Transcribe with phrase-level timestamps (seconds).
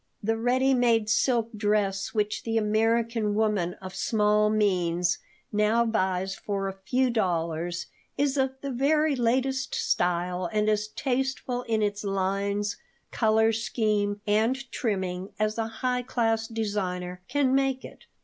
[0.23, 5.19] The ready made silk dress which the American woman of small means
[5.53, 7.85] now buys for a few dollars
[8.17, 12.77] is of the very latest style and as tasteful in its lines,
[13.11, 18.05] color scheme, and trimming as a high class designer can make it.